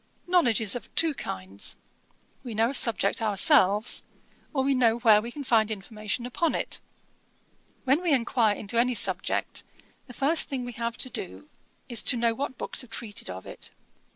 Knowledge 0.25 0.61
is 0.61 0.75
of 0.75 0.89
two 0.95 1.13
kinds. 1.13 1.77
We 2.43 2.55
know 2.55 2.71
a 2.71 2.73
subject 2.73 3.21
ourselves, 3.21 4.01
or 4.51 4.63
we 4.63 4.73
know 4.73 4.97
where 4.97 5.21
we 5.21 5.29
can 5.31 5.43
find 5.43 5.69
information 5.69 6.25
upon 6.25 6.55
it. 6.55 6.79
When 7.83 8.01
we 8.01 8.11
enquire 8.11 8.55
into 8.55 8.79
any 8.79 8.95
subject, 8.95 9.63
the 10.07 10.13
first 10.13 10.49
thing 10.49 10.65
we 10.65 10.71
have 10.71 10.97
to 10.97 11.11
do 11.11 11.49
is 11.87 12.01
to 12.05 12.17
know 12.17 12.33
what 12.33 12.57
books 12.57 12.81
have 12.81 12.89
treated 12.89 13.29
of 13.29 13.45
it. 13.45 13.69